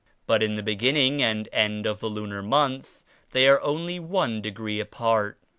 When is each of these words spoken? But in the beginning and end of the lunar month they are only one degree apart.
But 0.25 0.41
in 0.41 0.55
the 0.55 0.63
beginning 0.63 1.21
and 1.21 1.47
end 1.53 1.85
of 1.85 1.99
the 1.99 2.07
lunar 2.09 2.41
month 2.41 3.03
they 3.33 3.47
are 3.47 3.61
only 3.61 3.99
one 3.99 4.41
degree 4.41 4.79
apart. 4.79 5.37